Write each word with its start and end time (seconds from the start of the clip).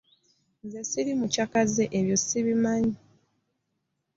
Nze 0.65 0.81
ssiri 0.85 1.11
mukyakaze 1.19 1.83
ebyo 1.97 2.15
ssibimanyi. 2.21 2.95